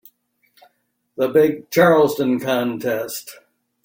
[1.15, 3.37] The big Charleston contest.